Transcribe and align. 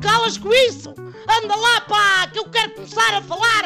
calas 0.00 0.38
com 0.38 0.52
isso! 0.52 0.90
Anda 0.90 1.54
lá, 1.54 1.80
pá, 1.82 2.26
que 2.32 2.38
eu 2.38 2.44
quero 2.50 2.74
começar 2.74 3.14
a 3.14 3.22
falar! 3.22 3.64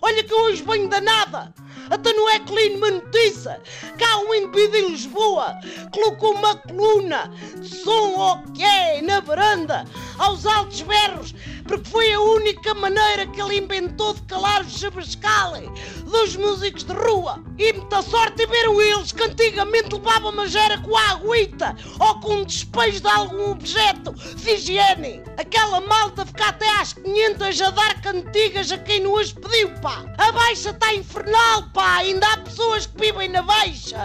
Olha 0.00 0.24
que 0.24 0.34
hoje 0.34 0.62
venho 0.62 0.88
danada! 0.88 1.52
Até 1.90 2.12
não 2.14 2.28
é 2.30 2.38
que 2.38 2.54
li 2.54 2.70
numa 2.70 2.90
notícia 2.90 3.60
que 3.98 4.04
há 4.04 4.18
um 4.18 4.34
indivíduo 4.34 4.76
em 4.76 4.88
Lisboa 4.92 5.54
colocou 5.92 6.32
uma 6.32 6.56
coluna 6.56 7.30
de 7.60 7.68
som 7.68 8.14
ok 8.18 9.02
na 9.02 9.20
varanda 9.20 9.84
aos 10.18 10.46
altos 10.46 10.80
berros 10.82 11.34
porque 11.66 11.88
foi 11.90 12.12
a 12.12 12.20
única 12.20 12.74
maneira 12.74 13.26
que 13.26 13.40
ele 13.40 13.58
inventou 13.58 14.14
de 14.14 14.22
calar 14.22 14.62
os 14.62 14.78
chabascale 14.78 15.70
dos 16.04 16.36
músicos 16.36 16.84
de 16.84 16.92
rua. 16.92 17.42
E 17.62 17.72
muita 17.74 18.02
sorte 18.02 18.38
tiveram 18.38 18.80
eles 18.80 19.12
que 19.12 19.22
antigamente 19.22 19.94
levavam 19.94 20.32
uma 20.32 20.48
gera 20.48 20.78
com 20.78 20.96
a 20.96 21.10
aguita 21.10 21.76
ou 22.00 22.18
com 22.18 22.38
um 22.38 22.44
despejo 22.44 23.00
de 23.00 23.06
algum 23.06 23.52
objeto 23.52 24.10
de 24.10 24.50
higiene. 24.50 25.22
Aquela 25.38 25.80
malta 25.80 26.26
fica 26.26 26.48
até 26.48 26.68
às 26.80 26.92
500 26.92 27.60
a 27.60 27.70
dar 27.70 28.02
cantigas 28.02 28.72
a 28.72 28.78
quem 28.78 28.98
não 28.98 29.16
as 29.16 29.30
pediu, 29.30 29.70
pá. 29.80 30.04
A 30.18 30.32
baixa 30.32 30.70
está 30.70 30.92
infernal, 30.92 31.70
pá. 31.72 31.98
Ainda 31.98 32.26
há 32.32 32.38
pessoas 32.38 32.86
que 32.86 32.98
vivem 32.98 33.28
na 33.28 33.42
baixa. 33.42 33.96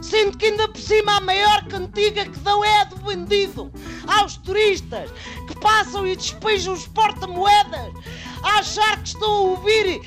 Sendo 0.00 0.38
que 0.38 0.46
ainda 0.46 0.68
por 0.68 0.80
cima 0.80 1.16
a 1.16 1.20
maior 1.20 1.66
cantiga 1.66 2.24
que 2.24 2.38
dão 2.38 2.64
é 2.64 2.82
a 2.82 2.84
do 2.84 2.96
vendido 3.04 3.72
aos 4.06 4.36
turistas 4.36 5.10
que 5.48 5.58
passam 5.58 6.06
e 6.06 6.14
despejam 6.14 6.74
os 6.74 6.86
porta-moedas 6.86 7.92
a 8.44 8.60
achar 8.60 9.02
que 9.02 9.08
estão 9.08 9.28
a 9.28 9.40
ouvir 9.40 10.02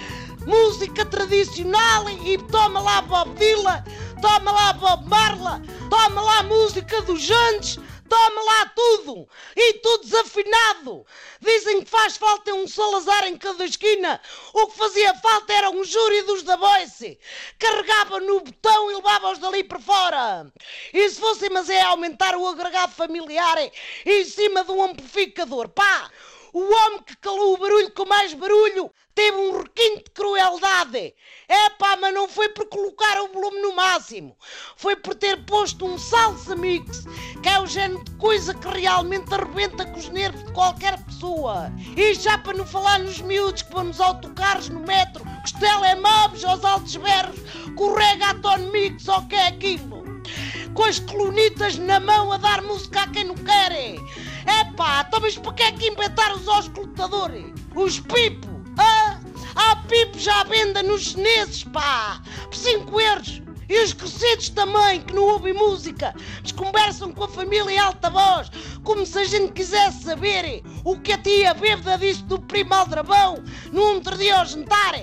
música 0.46 1.04
tradicional 1.06 2.10
e 2.10 2.38
toma 2.38 2.80
lá 2.80 3.02
Bob 3.02 3.34
Dylan, 3.36 3.84
toma 4.22 4.52
lá 4.52 4.74
Bob 4.74 5.10
Marla, 5.10 5.62
toma 5.90 6.22
lá 6.22 6.44
música 6.44 7.02
dos 7.02 7.30
Andes, 7.32 7.80
toma 8.08 8.44
lá 8.44 8.66
tudo! 8.68 9.28
E 9.56 9.74
tudo 9.80 10.04
desafinado! 10.04 11.06
Dizem 11.42 11.82
que 11.82 11.90
faz 11.90 12.16
falta 12.18 12.54
um 12.54 12.68
Salazar 12.68 13.28
em 13.28 13.38
cada 13.38 13.66
esquina. 13.66 14.22
O 14.54 14.68
que 14.68 14.78
fazia 14.78 15.16
falta 15.16 15.52
era 15.52 15.72
um 15.72 15.84
júri 15.84 16.22
dos 16.22 16.44
da 16.44 16.58
Boice. 16.58 17.20
Carregava 17.58 18.20
no 18.20 18.42
botão 18.42 18.92
e 18.92 18.96
levava-os 18.96 19.40
dali 19.40 19.64
para 19.64 19.80
fora. 19.80 20.52
E 20.94 21.10
se 21.10 21.20
fosse, 21.20 21.50
mas 21.50 21.70
é 21.70 21.82
aumentar 21.82 22.36
o 22.36 22.48
agregado 22.48 22.94
familiar 22.94 23.58
em 24.06 24.26
cima 24.26 24.64
de 24.64 24.72
um 24.72 24.84
amplificador. 24.84 25.70
Pá! 25.70 26.12
O 26.58 26.74
homem 26.74 27.04
que 27.04 27.18
calou 27.18 27.54
o 27.54 27.58
barulho 27.58 27.92
com 27.92 28.06
mais 28.06 28.34
barulho 28.34 28.90
teve 29.14 29.36
um 29.36 29.58
requinte 29.58 30.06
de 30.06 30.12
crueldade. 30.12 31.14
É 31.50 31.70
pá, 31.72 31.98
mas 31.98 32.14
não 32.14 32.30
foi 32.30 32.48
por 32.48 32.66
colocar 32.70 33.22
o 33.24 33.28
volume 33.28 33.60
no 33.62 33.76
máximo. 33.76 34.38
Foi 34.78 34.96
por 34.96 35.16
ter 35.16 35.46
posto 35.46 35.86
um 35.86 35.98
salsa 35.98 36.56
mix, 36.56 37.04
que 37.44 37.50
é 37.50 37.60
o 37.60 37.68
género 37.68 38.06
de 38.06 38.12
coisa 38.12 38.54
que 38.54 38.70
realmente 38.70 39.34
arrebenta 39.34 39.86
com 39.86 40.00
os 40.00 40.08
nervos 40.08 40.46
de 40.46 40.54
qualquer 40.54 40.98
pessoa. 41.04 41.70
E 41.98 42.14
já 42.14 42.38
para 42.38 42.58
não 42.58 42.66
falar 42.66 43.00
nos 43.00 43.20
miúdos 43.20 43.64
que 43.64 43.74
vão 43.74 43.84
nos 43.84 44.00
autocarros 44.00 44.70
no 44.70 44.80
metro, 44.80 45.26
os 45.44 45.52
telemóveis 45.52 46.46
aos 46.46 46.64
altos 46.64 46.96
berros, 46.96 47.38
com 47.76 47.84
o 47.84 47.96
reggaeton 47.96 48.72
mix 48.72 49.10
ou 49.10 49.28
que 49.28 49.36
é 49.36 49.48
aquilo. 49.48 49.95
Com 50.76 50.84
as 50.84 51.00
colonitas 51.00 51.78
na 51.78 52.00
mão 52.00 52.32
a 52.32 52.38
dar 52.38 52.62
música 52.62 53.02
a 53.02 53.08
quem 53.08 53.24
não 53.24 53.36
quer. 53.36 53.72
Epá, 54.46 55.06
então 55.08 55.22
mas 55.22 55.38
para 55.38 55.54
que 55.54 55.64
é 55.64 55.72
que 55.72 55.88
inventaram 55.88 56.36
os 56.36 56.48
auscultadores? 56.48 57.46
Os 57.74 58.00
pipo? 58.02 58.48
Ah, 58.78 59.18
há 59.56 59.78
pipo 59.88 60.20
já 60.20 60.42
à 60.42 60.44
venda 60.44 60.84
nos 60.84 61.02
chineses, 61.04 61.64
pá! 61.64 62.22
Por 62.44 62.56
5 62.56 63.02
euros! 63.02 63.42
E 63.70 63.84
os 63.84 63.94
crescidos 63.94 64.50
também, 64.50 65.02
que 65.02 65.14
não 65.14 65.24
ouvem 65.24 65.54
música, 65.54 66.14
mas 66.42 66.52
conversam 66.52 67.12
com 67.14 67.24
a 67.24 67.30
família 67.30 67.72
em 67.72 67.80
alta 67.80 68.10
voz, 68.10 68.52
como 68.84 69.06
se 69.06 69.18
a 69.18 69.24
gente 69.24 69.54
quisesse 69.54 70.04
saber 70.04 70.62
o 70.84 71.00
que 71.00 71.14
a 71.14 71.18
tia 71.18 71.54
bêbada 71.54 71.98
disse 71.98 72.22
do 72.24 72.40
primo 72.40 72.74
Aldrabão 72.74 73.44
no 73.72 73.82
outro 73.82 74.18
dia 74.18 74.38
ao 74.38 74.46
jantar. 74.46 74.94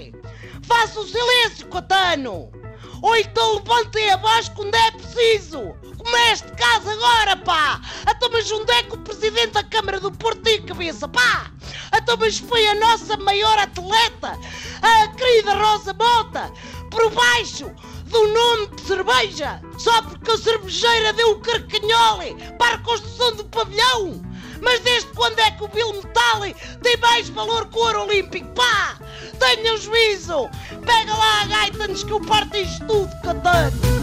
Faça 0.63 1.01
o 1.01 1.07
silêncio, 1.07 1.67
Cotano! 1.69 2.62
Ou 3.03 3.17
então 3.17 3.57
levantem 3.57 4.11
a 4.11 4.17
voz 4.17 4.49
quando 4.51 4.75
é 4.75 4.91
preciso! 4.93 5.75
Como 5.99 6.17
é 6.17 6.33
este 6.33 6.51
caso 6.53 6.89
agora, 6.89 7.37
pá! 7.37 7.81
Então, 8.09 8.31
mas 8.31 8.51
onde 8.53 8.71
é 8.73 8.85
que 8.85 8.95
o 8.95 8.99
Presidente 8.99 9.53
da 9.53 9.65
Câmara 9.65 9.99
do 9.99 10.13
Porto 10.13 10.41
tem 10.43 10.63
cabeça, 10.63 11.09
pá? 11.09 11.51
Então, 11.95 12.17
mas 12.17 12.39
foi 12.39 12.65
a 12.69 12.77
nossa 12.77 13.17
maior 13.17 13.59
atleta, 13.59 14.39
a 14.81 15.09
querida 15.09 15.55
Rosa 15.55 15.93
Mota, 15.93 16.53
por 16.91 17.11
baixo 17.11 17.71
do 18.07 18.29
nome 18.29 18.69
de 18.69 18.83
cerveja, 18.83 19.61
só 19.79 20.03
porque 20.03 20.31
a 20.31 20.39
cervejeira 20.39 21.13
deu 21.13 21.33
o 21.33 21.41
carcanhole 21.41 22.37
para 22.57 22.77
a 22.77 22.83
construção 22.83 23.35
do 23.35 23.45
pavilhão. 23.47 24.23
Mas 24.61 24.79
desde 24.81 25.11
quando 25.11 25.41
é 25.41 25.51
que 25.51 25.65
o 25.65 25.69
Bill 25.69 25.93
tem 26.83 26.97
mais 26.99 27.29
valor 27.31 27.69
que 27.69 27.77
o 27.77 27.81
ouro 27.81 28.03
olímpico? 28.03 28.49
Pá! 28.55 28.97
Tenha 29.43 29.77
juízo! 29.77 30.49
Pega 30.87 31.13
lá 31.13 31.43
a 31.43 31.47
gaita 31.47 31.85
antes 31.87 32.05
que 32.05 32.13
eu 32.13 32.21
parta 32.21 32.57
isto 32.57 32.87
tudo, 32.87 33.11
catano! 33.23 34.02